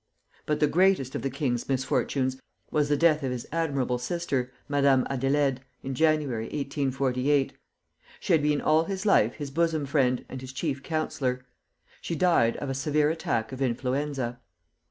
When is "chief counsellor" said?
10.53-11.45